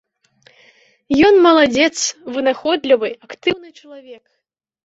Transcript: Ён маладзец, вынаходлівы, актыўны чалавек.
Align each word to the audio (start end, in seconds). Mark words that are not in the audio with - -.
Ён 1.27 1.35
маладзец, 1.47 1.91
вынаходлівы, 2.39 3.09
актыўны 3.29 3.67
чалавек. 3.79 4.23